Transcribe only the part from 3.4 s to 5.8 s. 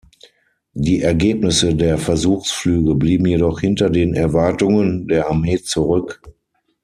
hinter den Erwartungen der Armee